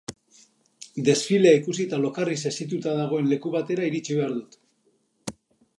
Desfilea 1.09 1.59
ikusi 1.59 1.83
eta 1.85 1.99
lokarriz 2.07 2.39
hesituta 2.51 2.95
dagoen 3.01 3.31
leku 3.35 3.53
batera 3.59 3.87
iritsi 3.91 4.21
behar 4.23 4.37
dut. 4.41 4.63